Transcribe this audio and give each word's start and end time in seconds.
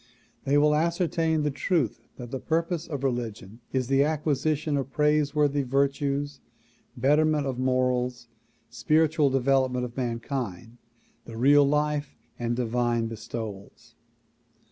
They 0.45 0.57
will 0.57 0.73
ascertain 0.73 1.43
the 1.43 1.51
truth 1.51 2.07
that 2.17 2.31
the 2.31 2.39
purpose 2.39 2.87
of 2.87 3.03
religion 3.03 3.59
is 3.71 3.85
the 3.85 4.03
acquisition 4.03 4.75
of 4.75 4.89
praiseworthy 4.91 5.61
virtues, 5.61 6.39
betterment 6.97 7.45
of 7.45 7.59
morals, 7.59 8.27
spiritual 8.67 9.29
development 9.29 9.85
of 9.85 9.95
mankind, 9.95 10.77
the 11.25 11.37
real 11.37 11.67
life 11.67 12.17
and 12.39 12.55
divine 12.55 13.09
bestowals. 13.09 13.93